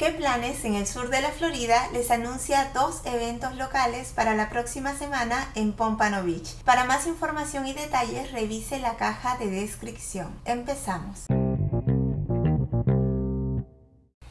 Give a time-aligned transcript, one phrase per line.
[0.00, 4.48] ¿Qué planes en el sur de la Florida les anuncia dos eventos locales para la
[4.48, 6.54] próxima semana en Pompano Beach?
[6.64, 10.30] Para más información y detalles revise la caja de descripción.
[10.46, 11.26] Empezamos.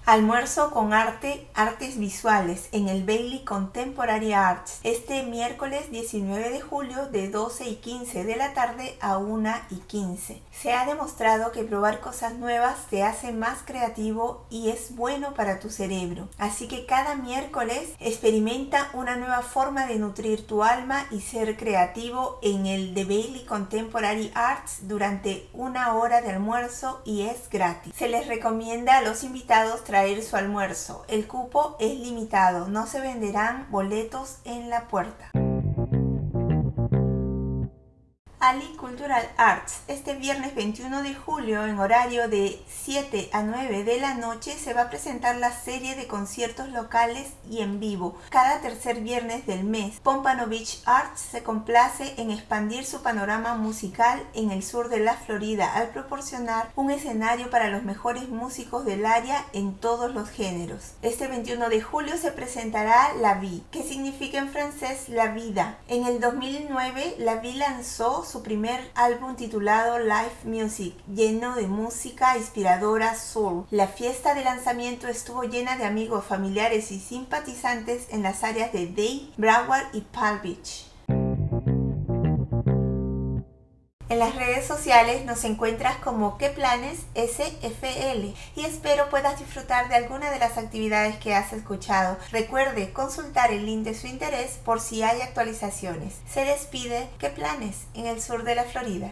[0.10, 7.05] Almuerzo con arte, artes visuales en el Bailey Contemporary Arts este miércoles 19 de julio
[7.12, 10.41] de 12 y 15 de la tarde a 1 y 15.
[10.52, 15.59] Se ha demostrado que probar cosas nuevas te hace más creativo y es bueno para
[15.59, 16.28] tu cerebro.
[16.39, 22.39] Así que cada miércoles experimenta una nueva forma de nutrir tu alma y ser creativo
[22.41, 27.94] en el The Bailey Contemporary Arts durante una hora de almuerzo y es gratis.
[27.95, 31.03] Se les recomienda a los invitados traer su almuerzo.
[31.08, 35.30] El cupo es limitado, no se venderán boletos en la puerta.
[38.49, 39.81] Ali Cultural Arts.
[39.88, 44.73] Este viernes 21 de julio, en horario de 7 a 9 de la noche, se
[44.73, 48.17] va a presentar la serie de conciertos locales y en vivo.
[48.31, 54.20] Cada tercer viernes del mes, Pompano Beach Arts se complace en expandir su panorama musical
[54.33, 59.05] en el sur de la Florida al proporcionar un escenario para los mejores músicos del
[59.05, 60.94] área en todos los géneros.
[61.03, 65.77] Este 21 de julio se presentará La Vie, que significa en francés la vida.
[65.88, 72.38] En el 2009, La Vie lanzó su primer álbum titulado Live Music, lleno de música
[72.38, 73.66] inspiradora soul.
[73.72, 78.88] La fiesta de lanzamiento estuvo llena de amigos, familiares y simpatizantes en las áreas de
[78.88, 80.89] Day, Broward y Palm Beach.
[84.09, 89.95] En las redes sociales nos encuentras como qué planes SFL y espero puedas disfrutar de
[89.95, 92.17] alguna de las actividades que has escuchado.
[92.31, 96.15] Recuerde consultar el link de su interés por si hay actualizaciones.
[96.27, 99.11] Se despide qué planes en el sur de la Florida.